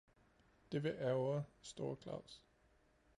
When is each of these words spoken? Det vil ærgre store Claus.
Det 0.71 0.83
vil 0.83 0.91
ærgre 0.99 1.43
store 1.61 1.95
Claus. 2.01 2.43